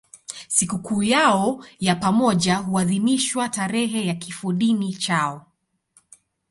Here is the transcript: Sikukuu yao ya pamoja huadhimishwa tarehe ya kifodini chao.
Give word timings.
Sikukuu 0.47 1.03
yao 1.03 1.65
ya 1.79 1.95
pamoja 1.95 2.55
huadhimishwa 2.57 3.49
tarehe 3.49 4.07
ya 4.07 4.13
kifodini 4.15 4.93
chao. 4.93 5.45